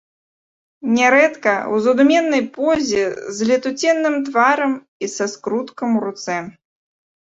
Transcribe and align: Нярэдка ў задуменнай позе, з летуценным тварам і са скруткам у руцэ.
Нярэдка 0.95 1.53
ў 1.57 1.75
задуменнай 1.89 2.43
позе, 2.57 3.05
з 3.37 3.53
летуценным 3.53 4.15
тварам 4.27 4.71
і 5.05 5.15
са 5.21 5.33
скруткам 5.39 5.89
у 5.99 6.07
руцэ. 6.11 6.37